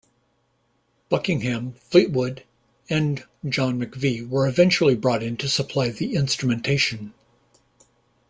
[1.09, 2.43] Buckingham, Fleetwood,
[2.89, 7.13] and John McVie were eventually brought in to supply the instrumentation.